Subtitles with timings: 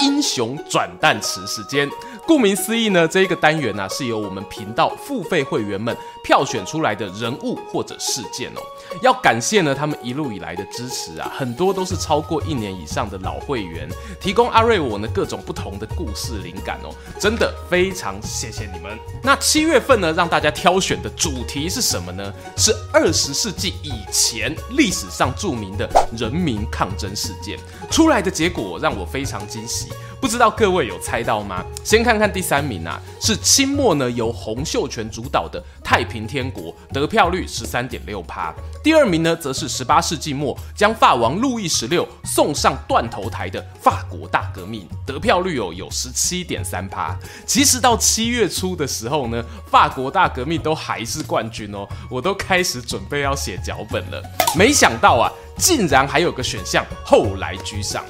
[0.00, 1.88] 英雄转弹池时间。
[2.26, 8.60] 顾名思义呢，这一个单元呢、是由我们频道付费会员们票选出来的人物或者事件哦。
[9.00, 13.88] 要感谢呢，他们一路以来的支持啊，很多都是超过一年以上的老会员，
[14.20, 18.98] 提供阿瑞我呢各种不同的故事灵感哦，真的非常谢谢你们。
[19.22, 22.30] 那七月份呢，让大家挑选的主题是什么呢？
[22.58, 27.58] 是二十世纪以前历史上著名的人民抗争事件。
[27.90, 29.87] 出来的结果让我非常惊喜。
[30.20, 31.64] 不知道各位有猜到吗？
[31.84, 38.52] 先看看第三名啊，是清末呢由洪秀全主导的太平天国，得票率十三点六趴。
[38.82, 47.16] 第二名呢，则是十八世纪末将法王路易十六送上断头台的法国大革命，得票率哦有十七点三趴。
[47.46, 54.20] 其实到七月初的时候呢，法国大革命都还是冠军哦，我都开始准备要写脚本了。
[54.56, 58.04] 没想到啊，竟然还有个选项后来居上。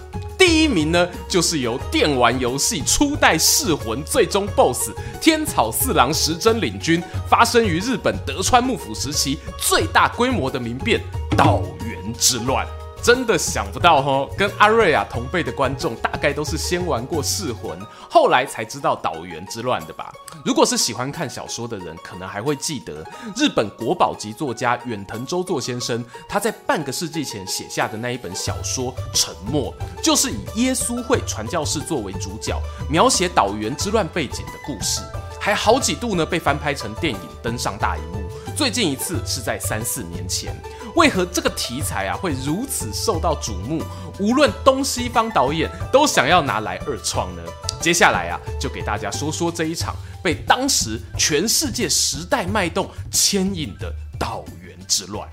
[0.48, 11.02] 第一名呢，就是由电玩游戏初代《噬魂》最终 BOSS 天草四郎时珍领军，发生于日本德川幕府时期最大规模的民变——
[11.36, 12.66] 岛原之乱。
[13.08, 20.12] 真的想不到哦，跟阿瑞啊同辈的观众大概都是先玩过《噬魂》，后来才知道岛原之乱的吧？
[20.44, 23.02] 如果是喜欢看小说的人，可能还会记得
[23.34, 29.72] 日本国宝级作家远藤周作先生他在半个世纪前写下的那一本小说《沉默》，
[30.04, 35.00] 就是以耶稣会传教士作为主角，描写岛原之乱背景的故事，
[35.40, 38.18] 还好几度呢被翻拍成电影登上大荧幕。
[38.54, 40.54] 最近一次是在三四年前。
[40.98, 43.80] 为何这个题材啊会如此受到瞩目？
[44.18, 47.42] 无论东西方导演都想要拿来二创呢？
[47.80, 49.94] 接下来啊，就给大家说说这一场
[50.24, 55.28] 被当时全世界时代脉动牵引的岛原之乱。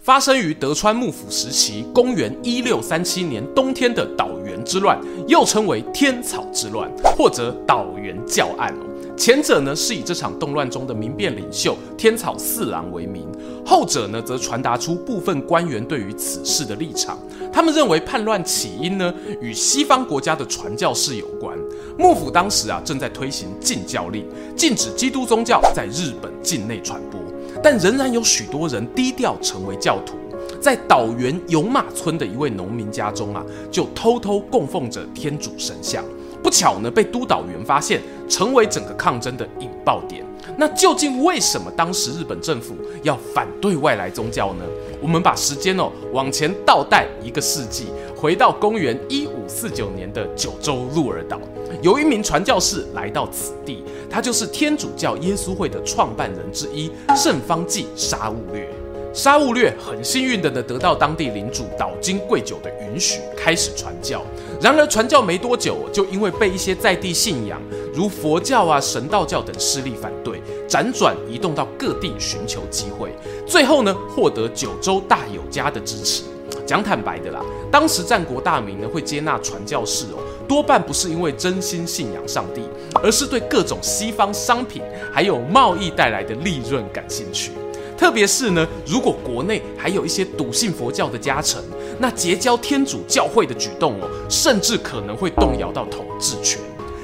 [0.00, 4.96] 发生于德川幕府时期，公元一六三七年冬天的岛原之乱，
[5.26, 8.72] 又称为天草之乱或者岛原教案。
[9.18, 13.26] 前者呢是以这场动乱中的民变领袖天草四郎为名，
[13.66, 17.18] 后者呢则传达出部分官员对于此事的立场。
[17.52, 21.58] 他们认为叛乱起因呢与西方国家的传教士有关。
[21.98, 24.24] 幕府当时啊正在推行禁教令，
[24.56, 27.20] 禁止基督宗教在日本境内传播，
[27.60, 30.14] 但仍然有许多人低调成为教徒。
[30.60, 36.04] 在岛原永马村的一位农民家中啊，就偷偷供奉着天主神像。
[36.42, 40.24] 不巧呢，被督导员发现，成为整个抗争的引爆点。
[40.56, 44.64] 那究竟为什么当时日本政府要反对外来宗教呢？
[45.00, 51.38] 我们把时间哦往前倒带一个世纪，回到公元一五四九年的九州鹿儿岛，
[51.82, 58.68] 有一名传教士来到此地，他就是天主教耶稣会的创办人之一圣方济沙勿略。
[59.14, 64.22] 沙勿略很幸运的呢，得到当地领主岛津贵久的允许，开始传教。
[64.60, 67.60] 然而传教没多久，就因为被一些在地信仰
[67.92, 73.12] 如佛教啊、神道教等势力反对，辗转移动到各地寻求机会。
[73.46, 76.22] 最后呢，获得九州大友家的支持。
[76.66, 77.40] 讲坦白的啦，
[77.72, 82.62] 当时战国大名呢会接纳传教士哦，多半不是因为真心信仰上帝，
[83.02, 84.82] 而是对各种西方商品
[85.12, 87.52] 还有贸易带来的利润感兴趣。
[87.98, 91.60] 特别是呢，如果国内还有一些笃信佛教的加成，
[91.98, 96.60] 那结交天主教会的举动哦，甚至可能会动摇到统治权。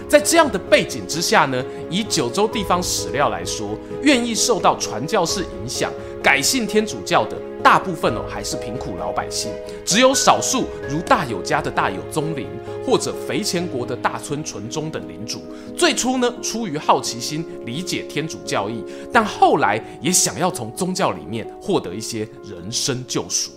[0.09, 7.37] 在这样的背景之下呢，以九州地方史料来说，愿意受到传教士影响改信天主教的。
[7.65, 9.51] 大部分哦还是贫苦老百姓，
[9.87, 12.47] 只有少数如大友家的大友宗麟，
[12.85, 15.41] 或者肥前国的大村纯忠等领主，
[15.75, 23.51] 最初呢出于好奇心理解天主教义，但后来也想要从宗教里面获得一些人生救赎。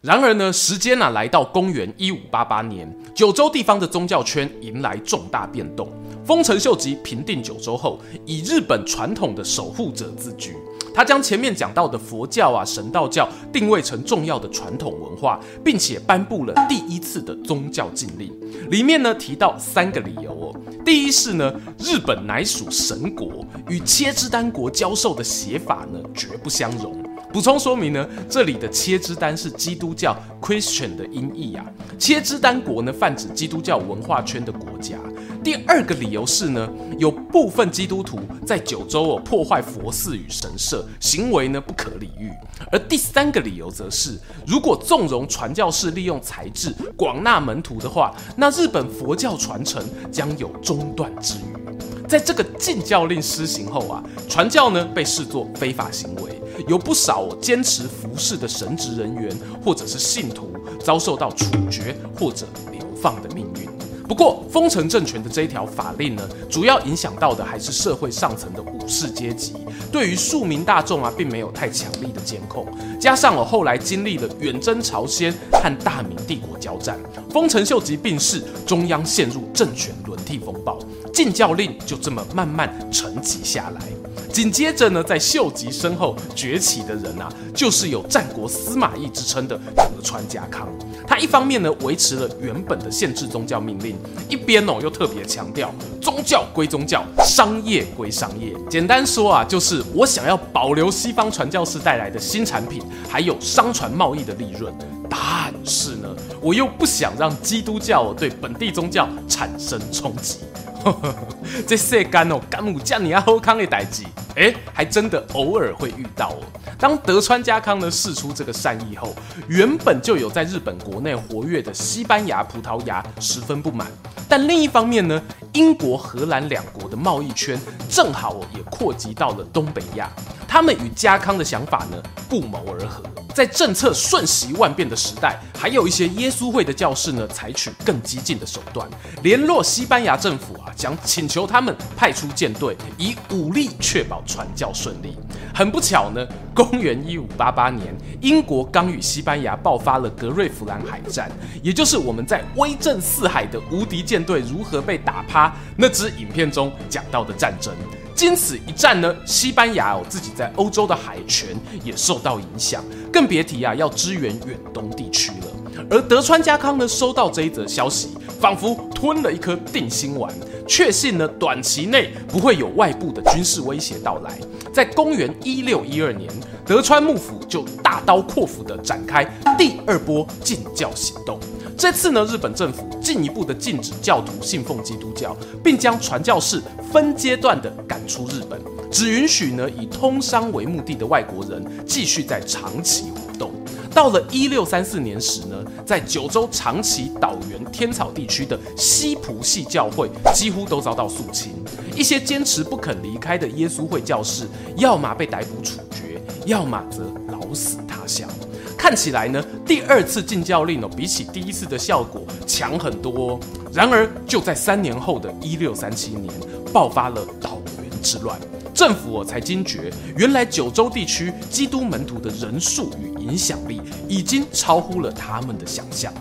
[0.00, 5.88] 然而呢，时间呢、来到公元一五八八年，九州地方的宗教圈迎来重大变动。
[6.24, 10.56] 丰臣秀吉平定九州后，以日本传统的守护者自居。
[10.94, 18.32] 他将前面讲到的佛教啊、神道教定位成重要的传统文化，并且颁布了第一次的宗教禁令。
[18.70, 20.56] 里面呢提到三个理由哦。
[20.84, 27.02] 第一是呢，日本乃属神国，与切兹丹国交授的血法呢绝不相容。
[27.32, 31.66] 补充说明呢，这里的切兹丹是基督教 Christian 的音译啊。
[31.98, 34.96] 切兹丹国呢，泛指基督教文化圈的国家。
[35.44, 36.66] 第二个理由是呢，
[36.98, 42.30] 有部分基督徒在九州哦破坏佛寺与神社，行为呢不可理喻。
[42.72, 52.08] 而第三个理由则是，如果纵容传教士利用才智广纳门徒的话，那日本佛教传承将有中断之虞。
[52.08, 56.40] 在这个禁教令施行后啊，传教呢被视作非法行为。
[56.68, 59.30] 有不少坚持服侍的神职人员
[59.62, 63.73] 或者是信徒遭受到处决或者流放的命运。
[64.06, 69.54] 不过，丰臣政权的这一条法令呢，主要影响到的还是社会上层的武士阶级，
[69.90, 72.66] 对于庶民大众啊，并没有太强力的监控。
[73.00, 76.98] 加上我后来经历了远征朝鲜和大明帝国交战，
[77.30, 80.78] 丰臣秀吉病逝，中央陷入政权轮替风暴，
[81.12, 84.03] 禁教令就这么慢慢沉积下来。
[84.34, 90.68] 紧接着呢，在秀吉身后崛起的人啊，就是有战国司马懿之称的德川家康。
[91.06, 93.96] 他一方面呢维持了原本的限制宗教命令，
[94.28, 95.72] 一边哦又特别强调
[96.02, 98.52] 宗教归宗教，商业归商业。
[98.68, 104.74] 简单说啊，就是我想要保留西方传教士带来的新产品，还有商船贸易的利润，
[105.08, 106.08] 但是呢，
[106.40, 110.38] 我又不想让基督教对本地宗教产生冲击。
[111.66, 114.04] 这晒干哦，敢有这么好康的代志？
[114.36, 116.42] 哎，还真的偶尔会遇到哦。
[116.78, 119.14] 当德川家康呢试出这个善意后，
[119.48, 123.86] 原本就有在日本国内活跃的西班牙、葡萄牙十分不满。
[124.28, 125.22] 但另一方面呢，
[125.54, 127.58] 英国、荷兰两国的贸易圈
[127.88, 130.10] 正好也扩及到了东北亚，
[130.48, 133.04] 他们与家康的想法呢不谋而合。
[133.32, 138.88] 在政策瞬息万变的时代，还有一些耶稣会的教士呢，采取更激进的手段，
[139.22, 145.16] 联络西班牙政府啊，将请求他们派出舰队，以武力确保传教顺利。
[145.54, 151.30] 很不巧呢，公元一五八八年，英国刚与西班牙爆发了格瑞弗兰海战，
[151.62, 157.72] 也就是我们在威震四海的无敌舰队如何被打趴那支影片中讲到的战争。
[158.16, 161.50] 经此一战呢，西班牙哦自己在欧洲的海权
[161.84, 165.84] 也受到影响，更别提啊要支援远东地区了。
[165.88, 168.74] 而德川家康呢收到这一则消息，仿佛
[169.04, 170.32] 吞了一颗定心丸，
[170.66, 174.40] 确信呢短期内不会有外部的军事威胁到来。
[174.72, 176.32] 在公元一六一二年，
[176.64, 179.22] 德川幕府就大刀阔斧地展开
[179.58, 181.38] 第二波禁教行动。
[181.76, 188.58] 这次呢，日本政府进一步的禁止教徒信奉基督教，并将传教士分阶段的赶出日本，
[188.90, 193.52] 只允许呢以通商为目的的外国人继续在长期活动。
[193.94, 195.56] 到了一六三四年时呢，
[195.86, 201.52] 在九州长崎岛原天草地区的西浦系教会几乎都遭到肃清，
[201.94, 208.28] 一些坚持不肯离开的耶稣会教士，要么被逮捕处决，要么则老死他乡。
[208.76, 213.40] 看起来呢，第二次禁教令哦，比起第一次的效果强很多哦。
[213.72, 216.32] 然而，就在三年后的一六三七年，
[216.72, 218.38] 爆发了岛原之乱，
[218.74, 226.12] 政府哦才惊觉，原来九州地区基督门徒的人数与影响力已经超乎了他们的想象。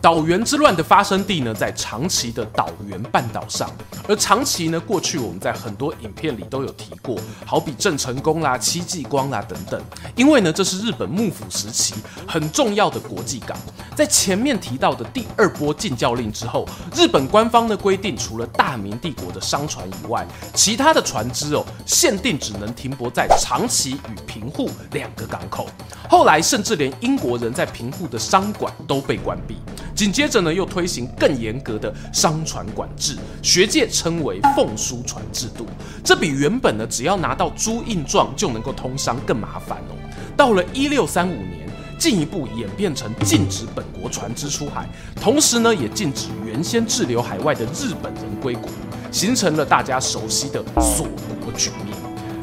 [0.00, 3.70] 岛原之乱的发生地呢，在长崎的岛原半岛上。
[4.08, 9.80] 而长崎呢，过去我们在很多影片里都有提过，好比郑成功啦、戚继光啦等等。
[10.16, 11.94] 因为呢，这是日本幕府时期
[12.26, 13.56] 很重要的国际港。
[13.94, 25.66] 在前面提到的第二波禁教令之后，日本官方的规定，除了大明帝国的商船以外，其他的船只哦，限定只能停泊在长崎与平户两个港口。
[26.08, 29.58] 后来，甚至连英国人在平户的商馆都被关闭。
[30.00, 35.66] 紧接着呢，又推行更严格的商船管制，学界称为“奉书船制度”。
[36.02, 39.94] 这比原本呢，只要拿到朱印状就能够通商更麻烦哦。
[40.34, 48.70] 到了一六三五年，进一步演变成禁止本国船只出海，同时呢，也禁止原先滞留海外的日本人归国，
[49.12, 51.06] 形成了大家熟悉的锁
[51.44, 51.89] 国局面。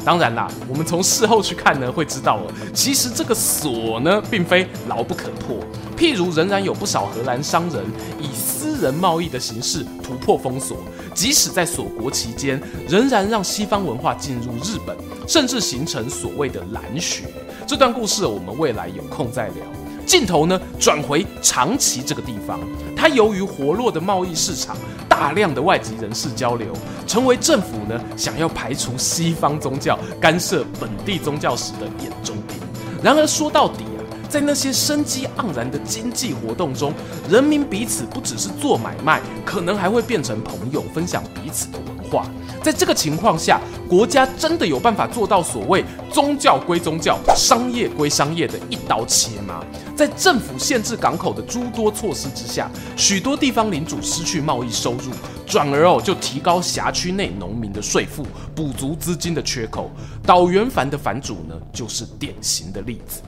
[0.05, 5.57] 当然啦，我们从事后去看呢，会知道了，其实这个锁呢，并非牢不可破。
[5.97, 7.83] 譬如，仍然有不少荷兰商人
[8.19, 10.77] 以私人贸易的形式突破封锁，
[11.13, 14.95] 即使在锁国期间，仍然让西方文化进入日本，
[15.27, 17.25] 甚至形成所谓的蓝学。
[17.65, 19.65] 这段故事我们未来有空再聊。
[20.05, 22.59] 镜头呢，转回长崎这个地方，
[22.95, 24.77] 它由于活络的贸易市场，
[25.19, 26.71] 大量的外籍人士交流，
[27.07, 32.59] 成为政府呢想要排除西方宗教干涉本地宗教时的眼中钉。
[33.01, 33.86] 然而说到底。
[34.29, 36.93] 在那些生机盎然的经济活动中，
[37.29, 42.27] 人民彼此不只是做买卖，可能还会变成朋友，分享彼此的文化。
[42.61, 49.63] 在这个情况下，国家真的有办法做到所谓宗教归宗教、商业归商业的一刀切吗？
[49.95, 55.11] 在政府限制港口的诸多措施之下，许多地方领主失去贸易收入，
[55.45, 59.89] 转而哦就提高辖区内农民的税负，补足资金的缺口。
[60.23, 63.21] 岛原藩的藩主呢，就是典型的例子。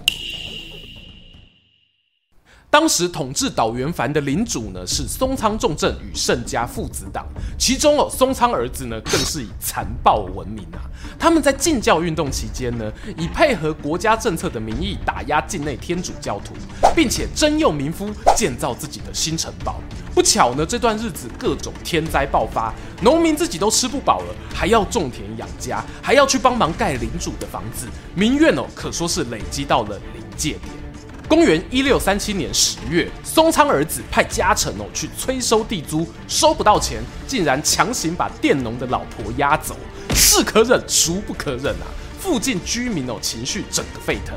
[2.72, 7.26] 当时统治岛原藩的领主呢，是松仓重政与盛家父子党，
[7.58, 10.78] 其中哦松仓儿子呢更是以残暴闻名啊。
[11.18, 16.54] 他们在禁教运动期间呢，以配合国家政策的名义打压境内天主教徒，
[16.96, 19.82] 并且征用民夫建造自己的新城堡。
[20.14, 22.72] 不巧呢，这段日子各种天灾爆发，
[23.02, 30.79] 农民自己都吃不饱了，还要种田养家，还要去帮忙盖领主的房子，民怨哦可说是累积到了临界点。
[31.30, 39.76] 公元一六三七年十月，松仓儿子派家臣哦去催收地租，收不到钱，竟然强行把佃农的老婆押走，
[40.16, 41.86] 是可忍，孰不可忍啊！
[42.20, 44.36] 附近居民哦情绪整个沸腾。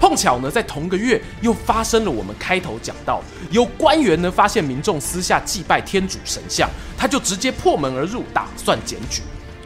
[0.00, 3.22] 碰巧呢，在同个月又发生了我们开头讲到，
[3.52, 6.68] 有官员呢发现民众私下祭拜天主神像，
[6.98, 9.22] 他就直接破门而入，打算检举。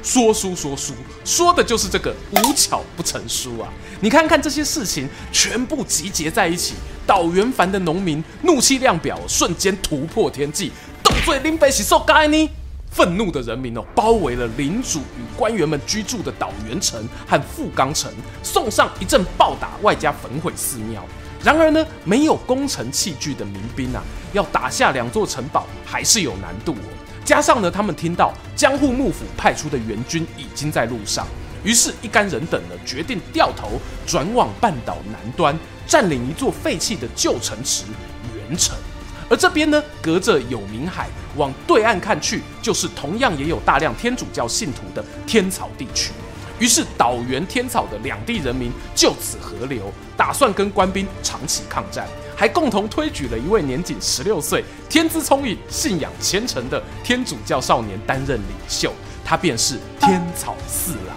[0.06, 0.94] 说书说书，
[1.24, 3.68] 说的就是这个无巧不成书啊！
[4.00, 10.70] 你看看这些事情全部集结在一起，岛原藩的农民怒气量表瞬间突破天际，
[11.02, 12.50] 都最林北是受该呢！
[12.92, 18.08] 愤怒的人民哦，包围了领主与官员们居住的岛原城和富冈城，
[18.44, 21.04] 送上一阵暴打，外加焚毁寺庙。
[21.42, 24.00] 然而呢，没有攻城器具的民兵啊，
[24.32, 26.95] 要打下两座城堡还是有难度哦。
[27.26, 31.26] 加上呢，他们听到江户幕府派出的援军已经在路上，
[31.64, 37.82] 于是，一干人等呢决定掉头转往半岛南端，占领一座废弃的旧城池
[38.36, 38.76] 元城。
[39.28, 46.12] 而这边呢，隔着有明海，往对岸看去，就是同样也有大量天主教信徒的天草地区。
[46.58, 52.06] 于是，岛原天草的两地人民就此合流，打算跟官兵长期抗战。
[52.38, 58.92] 还共同推举了一位年仅十六岁、天资聪颖、信仰虔诚的天主教少年担任领袖，
[59.24, 61.16] 他便是天草四郎。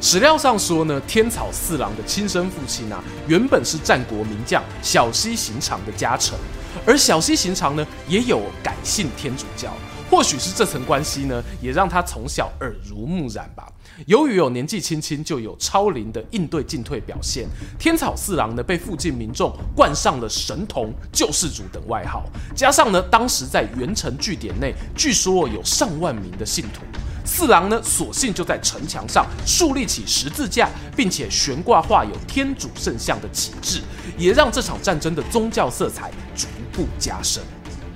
[0.00, 6.36] 史料上说呢，天草四郎的亲生父亲啊，原本是战国名将小西行长的家臣，
[6.84, 9.72] 而小西行长呢，也有改信天主教。
[10.10, 13.66] 或许是这层关系呢，也让他从小耳濡目染吧。
[14.06, 17.48] 由于有年纪轻轻就有超龄的应对进退表现，
[17.78, 22.24] 天草四郎呢被附近民众冠上了神童、救世主等外号。
[22.54, 26.82] 加上呢，当时在元城据点内，据说有上万名的信徒，
[27.24, 33.80] 四郎呢索性就在城墙上树立起十字架，并且悬挂画有天主圣像的旗帜，
[34.16, 37.42] 也让这场战争的宗教色彩逐步加深。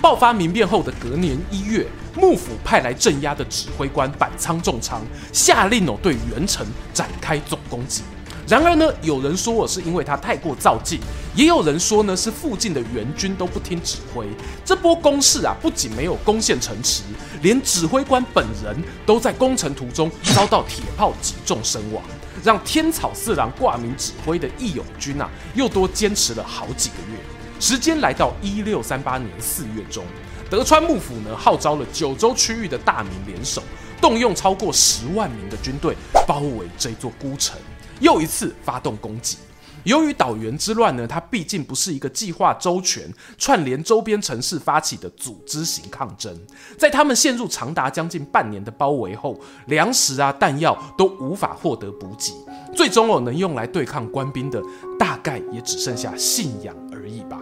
[0.00, 8.02] 爆发民变后的隔年一月，幕府派来镇压的指挥官板仓重昌下令哦对元城展开总攻击。
[8.48, 10.98] 然而呢，有人说我是因为他太过躁进，
[11.36, 14.26] 也有人说呢是附近的援军都不听指挥。
[14.64, 17.02] 这波攻势啊，不仅没有攻陷城池，
[17.42, 22.02] 连指挥官本人都在攻城途中遭到铁炮击中身亡，
[22.42, 27.18] 让天草四郎挂名指挥的义勇军啊，又多坚持了好几个月。
[27.60, 30.02] 时间来到一六三八年四月中，
[30.48, 33.62] 德川幕府呢号召了九州区域的大名联手，
[34.00, 35.94] 动用超过十万名的军队
[36.26, 37.60] 包围这座孤城，
[38.00, 39.36] 又一次发动攻击。
[39.84, 46.34] 由于岛原之乱呢，它毕竟不是一个计划周全、串联周边城市发起的组织型抗争，
[46.78, 52.32] 在他们陷入长达将近半年的包围后，粮食啊、弹药都无法获得补给，
[52.74, 54.62] 最终哦能用来对抗官兵的，
[55.00, 57.40] 大概也只剩下信仰而已吧。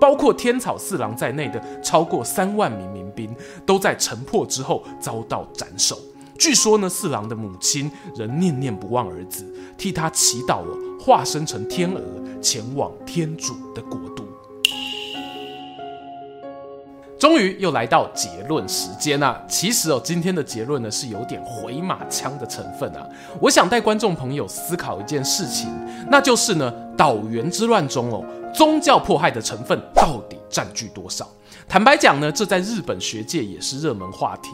[0.00, 3.34] 包括天草四郎在内的超过三万名民兵，
[3.66, 5.98] 都在城破之后遭到斩首。
[6.38, 9.44] 据说呢，四郎的母亲仍念念不忘儿子，
[9.76, 12.00] 替他祈祷了，化身成天鹅，
[12.40, 14.24] 前往天主的国度。
[17.20, 19.38] 终于又来到结论时间啊！
[19.46, 23.06] 其实哦，今天的结论呢是有点回马枪的成分啊。
[23.38, 25.68] 我想带观众朋友思考一件事情，
[26.10, 28.24] 那就是呢，岛原之乱中哦。
[28.54, 31.28] 宗教迫害的成分到底占据多少？
[31.68, 34.48] 坦白讲呢，这在日本学界也是热门话题。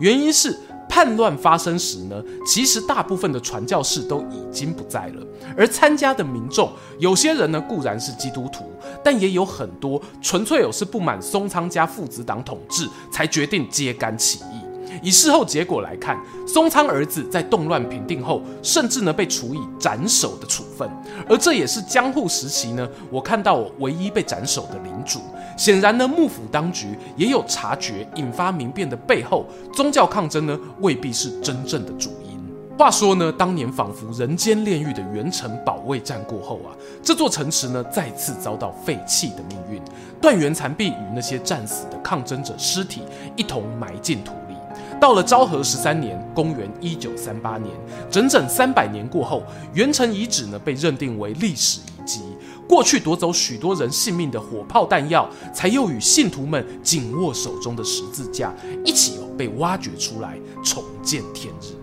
[0.00, 0.58] 原因是
[0.98, 5.24] 叛乱发生时呢，其实大部分的传教士都已经不在了，
[5.56, 8.64] 而参加的民众，有些人呢固然是基督徒，
[9.04, 14.67] 但也有很多纯粹有是不满松仓家父子党统治才决定揭竿起义。
[15.02, 20.88] 以事后结果来看，松仓儿子在动乱平定后，甚至呢被处以斩首的处分，
[21.28, 25.20] 而这也是江户时期呢我看到我唯一被斩首的领主。
[25.56, 32.38] 显然呢，幕府当局也有察觉引发民变的背后，宗教抗争呢未必是真正的主因。
[32.78, 36.70] 话说呢，当年仿佛人间炼狱的元城保卫战过后啊，
[37.02, 39.82] 这座城池呢再次遭到废弃的命运，
[40.20, 43.02] 断垣残壁与那些战死的抗争者尸体
[43.34, 44.47] 一同埋进土里。
[45.00, 47.72] 到了昭和十三年（公元一九三八年），
[48.10, 52.20] 整整三百年过后，元城遗址呢被认定为历史遗迹。
[52.68, 58.52] 过去夺走许多人性命的火炮弹药，才又与信徒们紧握手中的十字架
[58.84, 61.74] 一起哦被挖掘出来，重见天日。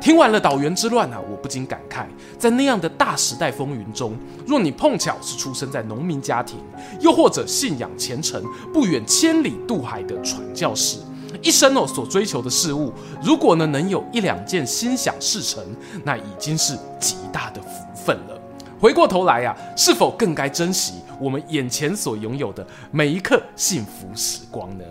[0.00, 2.06] 听完了岛原之乱啊，我不禁感慨，
[2.38, 6.58] 在那样的大时代风云中，若你碰巧是出生在农民家庭，
[7.00, 10.98] 又或者信仰虔诚、不远千里渡海的传教士，
[11.42, 12.92] 一生哦所追求的事物，
[13.22, 15.64] 如果呢能有一两件心想事成，
[16.04, 18.40] 那已经是极大的福分了。
[18.80, 24.84] 回过头来啊，是否更该珍惜我们眼前所拥有的每一刻幸福时光呢？